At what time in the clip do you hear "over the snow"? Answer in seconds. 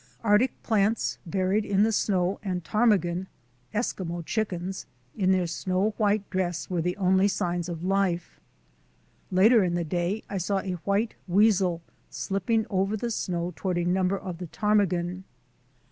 12.67-13.53